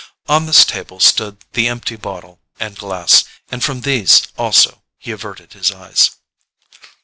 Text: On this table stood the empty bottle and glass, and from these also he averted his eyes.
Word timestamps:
On 0.27 0.47
this 0.47 0.65
table 0.65 0.99
stood 0.99 1.45
the 1.53 1.67
empty 1.67 1.95
bottle 1.95 2.39
and 2.59 2.75
glass, 2.75 3.23
and 3.51 3.63
from 3.63 3.81
these 3.81 4.23
also 4.35 4.81
he 4.97 5.11
averted 5.11 5.53
his 5.53 5.71
eyes. 5.71 6.15